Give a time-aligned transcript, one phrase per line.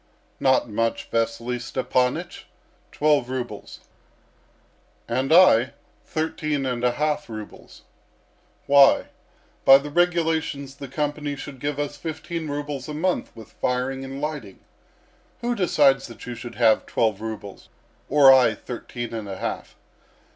[0.39, 2.45] "Not much, Vasily Stepanych
[2.91, 3.81] twelve rubles."
[5.07, 5.73] "And I,
[6.07, 7.83] thirteen and a half rubles.
[8.65, 9.09] Why?
[9.63, 14.19] By the regulations the company should give us fifteen rubles a month with firing and
[14.19, 14.61] lighting.
[15.41, 17.69] Who decides that you should have twelve rubles,
[18.09, 19.75] or I thirteen and a half?